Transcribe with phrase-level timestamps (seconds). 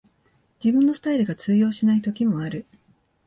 [0.59, 2.65] 自分のスタイルが通用しない時もある